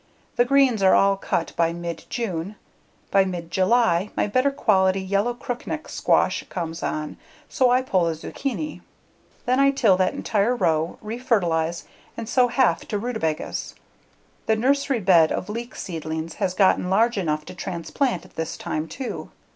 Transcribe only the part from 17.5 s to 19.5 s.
transplant at this time, too.